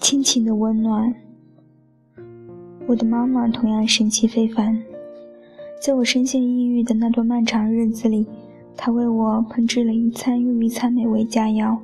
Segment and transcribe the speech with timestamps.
[0.00, 1.14] 亲情的温暖。
[2.86, 4.80] 我的妈妈同样神气非凡，
[5.80, 8.26] 在我深陷抑郁的那段漫长日子里，
[8.76, 11.76] 她为我烹制了一餐又一餐美味佳肴，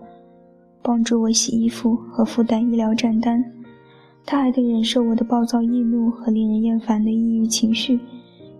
[0.83, 3.45] 帮助我洗衣服和负担医疗账单。
[4.25, 7.99] 她还得忍受我的暴躁易怒和令人厌烦的抑郁情绪，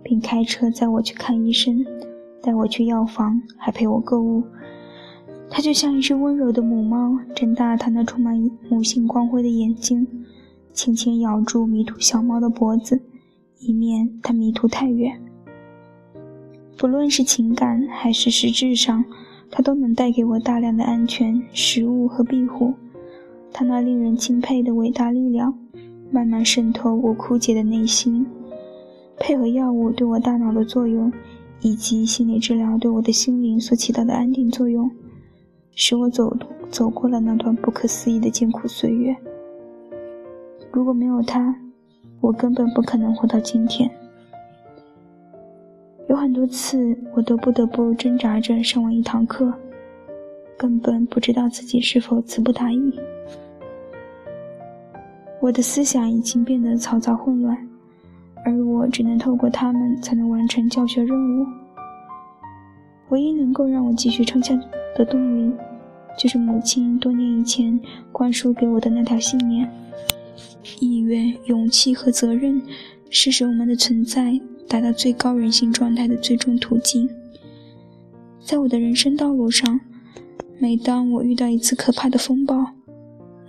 [0.03, 1.85] 并开车载我去看医生，
[2.41, 4.43] 带我去药房，还陪我购物。
[5.55, 8.35] 它就像一只温柔的母猫，睁大它那充满
[8.69, 10.07] 母性光辉的眼睛。
[10.71, 12.99] 轻轻咬住迷途小猫的脖子，
[13.59, 15.21] 以免它迷途太远。
[16.75, 19.05] 不论是情感还是实质上，
[19.51, 22.73] 它都能带给我大量的安全、食物和庇护。
[23.51, 25.55] 它那令人钦佩的伟大力量，
[26.11, 28.25] 慢慢渗透我枯竭的内心，
[29.19, 31.13] 配合药物对我大脑的作用，
[31.61, 34.89] 以及心理治疗对我的心灵所起到的安定作用，
[35.75, 36.35] 使我走
[36.69, 39.15] 走过了那段不可思议的艰苦岁月。
[40.71, 41.55] 如果没有他，
[42.21, 43.89] 我根本不可能活到今天。
[46.07, 49.51] 有很多次，我都不得不挣扎着上完一堂课，
[50.57, 52.99] 根本不知道自己是否词不达意。
[55.41, 57.57] 我的思想已经变得嘈杂混乱，
[58.45, 61.45] 而我只能透过他们才能完成教学任务。
[63.09, 64.57] 唯一能够让我继续撑下
[64.95, 65.53] 的动力，
[66.17, 67.79] 就是母亲多年以前
[68.11, 69.69] 灌输给我的那条信念。
[70.79, 72.61] 意愿、勇气和责任，
[73.09, 77.09] 是使我们的存在达到最高人性状态的最终途径。
[78.41, 79.79] 在我的人生道路上，
[80.59, 82.65] 每当我遇到一次可怕的风暴，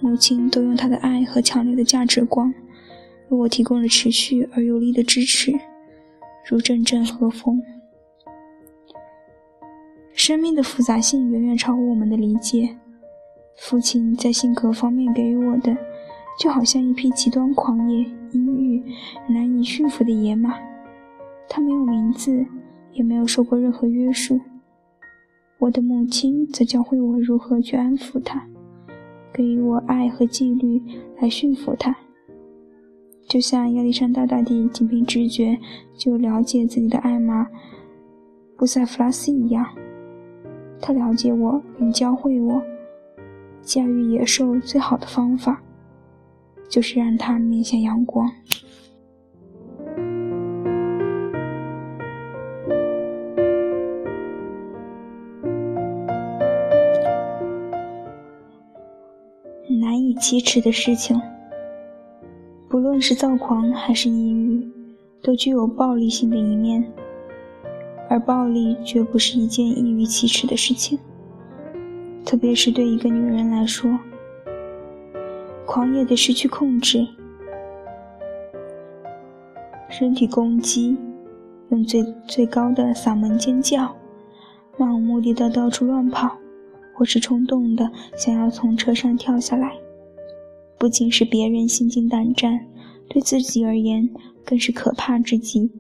[0.01, 2.53] 母亲都用她的爱和强烈的价值观，
[3.29, 5.53] 为我提供了持续而有力的支持，
[6.49, 7.61] 如阵阵和风。
[10.15, 12.77] 生命的复杂性远远超乎我们的理解。
[13.59, 15.77] 父亲在性格方面给予我的。
[16.37, 18.83] 就好像一匹极端狂野、阴郁、
[19.29, 20.53] 难以驯服的野马，
[21.49, 22.45] 他没有名字，
[22.93, 24.41] 也没有受过任何约束。
[25.61, 28.45] 我的母亲则教会我如何去安抚他，
[29.33, 30.83] 给予我爱和纪律
[31.21, 31.97] 来驯服他。
[33.29, 35.57] 就像亚历山大大帝仅凭直觉
[35.97, 37.47] 就了解自己的爱马
[38.57, 39.65] 布塞弗拉斯一样，
[40.81, 42.63] 他了解我并教会我
[43.63, 45.61] 驾驭野兽最好的方法。
[46.67, 48.29] 就是让它面向阳光。
[59.69, 61.21] 难以启齿的事情，
[62.69, 64.67] 不论是躁狂还是抑郁，
[65.23, 66.85] 都具有暴力性的一面，
[68.09, 70.99] 而暴力绝不是一件易于启齿的事情，
[72.25, 73.99] 特别是对一个女人来说。
[75.67, 77.07] 狂野的失去控制，
[79.89, 80.97] 身体攻击，
[81.71, 83.97] 用最最高的嗓门尖叫，
[84.77, 86.37] 漫无目的的到处乱跑，
[86.95, 89.73] 或是冲动的想要从车上跳下来，
[90.79, 92.67] 不仅使别人心惊胆战，
[93.09, 94.09] 对自己而言
[94.45, 95.73] 更是可怕至极。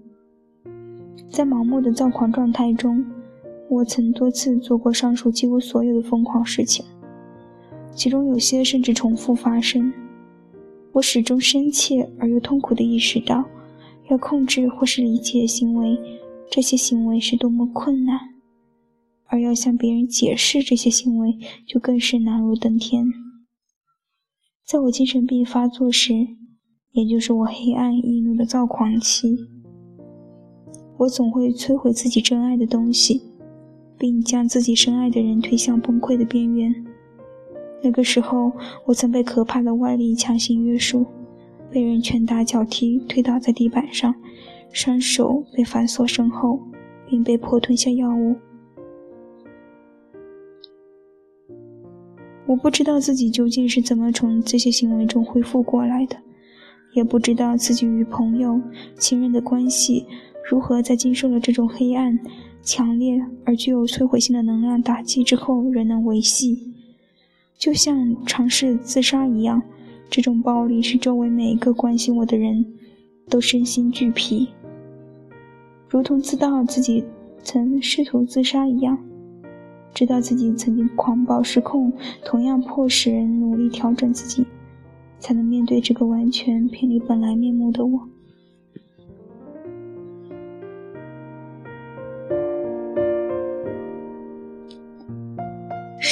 [1.34, 3.04] 在盲目的躁狂状态中，
[3.68, 6.86] 我曾多次做过上述几乎所有的疯狂事情。
[7.92, 9.92] 其中有些甚至重复发生。
[10.92, 13.44] 我始终深切而又痛苦地意识到，
[14.08, 15.98] 要控制或是理解行为，
[16.48, 18.16] 这些行为是多么困难；
[19.24, 23.06] 而要向别人解释这些行为，就更是难如登天。
[24.64, 26.14] 在我精神病发作时，
[26.92, 29.36] 也就是我黑暗易怒的躁狂期，
[30.96, 33.22] 我总会摧毁自己珍爱的东西，
[33.98, 36.72] 并将自己深爱的人推向崩溃的边缘。
[37.82, 38.52] 那个时候，
[38.86, 41.04] 我曾被可怕的外力强行约束，
[41.70, 44.14] 被人拳打脚踢，推倒在地板上，
[44.72, 46.60] 双手被反锁身后，
[47.06, 48.36] 并被迫吞下药物。
[52.46, 56.16] 我不知道自己究竟是怎么从这些行为中恢复过来的，
[56.94, 58.60] 也不知道自己与朋友、
[58.98, 60.06] 亲人的关系
[60.46, 62.18] 如何在经受了这种黑暗、
[62.62, 66.74] 强烈而具有摧毁性的能量打击之后仍能维系。
[67.56, 69.62] 就像尝试自杀一样，
[70.10, 72.64] 这种暴力使周围每一个关心我的人
[73.30, 74.48] 都身心俱疲，
[75.88, 77.02] 如同知道自己
[77.42, 78.98] 曾试图自杀一样，
[79.94, 81.90] 知道自己曾经狂暴失控，
[82.24, 84.44] 同样迫使人努力调整自己，
[85.18, 88.08] 才能面对这个完全偏离本来面目的我。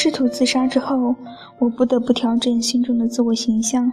[0.02, 1.14] 试图自杀之后，
[1.60, 3.93] 我不得不调整心中的自我形象。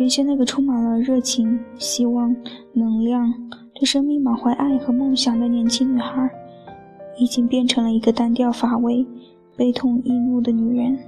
[0.00, 2.34] 原先那个充满了热情、希望、
[2.72, 3.32] 能量、
[3.74, 6.28] 对生命满怀爱和梦想的年轻女孩，
[7.16, 9.06] 已经变成了一个单调乏味、
[9.56, 10.98] 悲痛易怒的女人。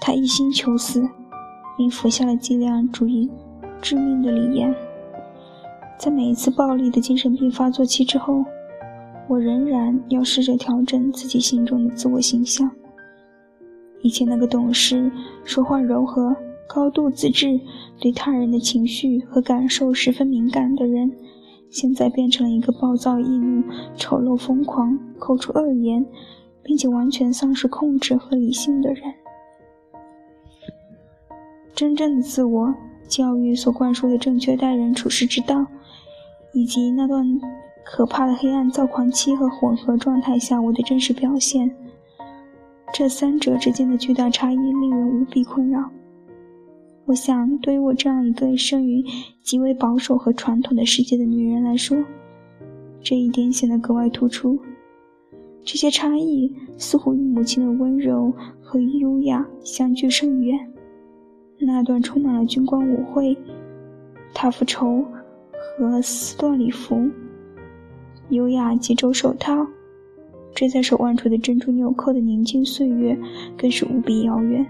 [0.00, 1.06] 她一心求死，
[1.76, 3.30] 并服下了剂量主义
[3.82, 4.74] 致命的锂盐。
[5.98, 8.42] 在每一次暴力的精神病发作期之后，
[9.26, 12.70] 我仍然要试着调整自己心中的自我形象。
[14.02, 15.10] 以前那个懂事、
[15.44, 16.36] 说话柔和、
[16.68, 17.58] 高度自制、
[17.98, 21.10] 对他人的情绪和感受十分敏感的人，
[21.70, 23.64] 现在变成了一个暴躁易怒、
[23.96, 26.04] 丑陋疯狂、口出恶言，
[26.62, 29.02] 并且完全丧失控制和理性的人。
[31.74, 32.74] 真正的自我
[33.08, 35.66] 教育所灌输的正确待人处事之道，
[36.52, 37.40] 以及那段。
[37.84, 41.70] 可怕的黑暗躁狂期和混合状态下我的真实表现，
[42.92, 45.90] 这三者之间的巨大差异令人无比困扰。
[47.04, 49.04] 我想，对于我这样一个生于
[49.42, 51.96] 极为保守和传统的世界的女人来说，
[53.02, 54.58] 这一点显得格外突出。
[55.62, 58.32] 这些差异似乎与母亲的温柔
[58.62, 60.58] 和优雅相距甚远。
[61.60, 63.36] 那段充满了军官舞会、
[64.34, 65.04] 塔夫绸
[65.78, 67.08] 和斯多里夫。
[68.30, 69.66] 优雅及肘手套，
[70.54, 73.16] 坠在手腕处的珍珠纽扣的宁静岁月，
[73.56, 74.66] 更是无比遥远。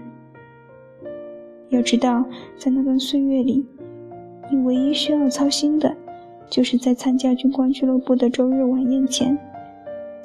[1.69, 2.23] 要知道，
[2.57, 3.65] 在那段岁月里，
[4.51, 5.95] 你唯一需要操心的，
[6.49, 9.37] 就是在参加军官俱乐部的周日晚宴前，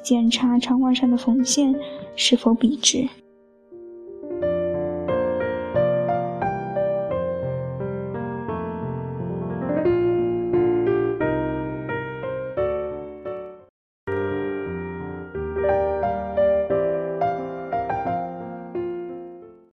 [0.03, 1.75] 检查长袜上的缝线
[2.15, 3.07] 是否笔直。